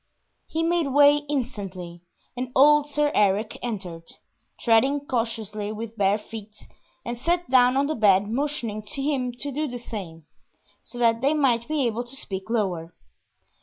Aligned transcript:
He 0.47 0.63
made 0.63 0.87
way 0.87 1.17
instantly, 1.29 2.01
and 2.35 2.51
old 2.55 2.87
Sir 2.89 3.11
Eric 3.13 3.59
entered, 3.61 4.13
treading 4.59 5.05
cautiously 5.05 5.71
with 5.71 5.95
bare 5.95 6.17
feet, 6.17 6.67
and 7.05 7.19
sat 7.19 7.47
down 7.51 7.77
on 7.77 7.85
the 7.85 7.93
bed 7.93 8.27
motioning 8.27 8.81
him 8.81 9.31
to 9.33 9.51
do 9.51 9.67
the 9.67 9.77
same, 9.77 10.25
so 10.83 10.97
that 10.97 11.21
they 11.21 11.35
might 11.35 11.67
be 11.67 11.85
able 11.85 12.03
to 12.03 12.15
speak 12.15 12.49
lower. 12.49 12.95